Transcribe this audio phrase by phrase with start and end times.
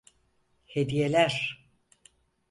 [0.65, 1.63] Hediyeler!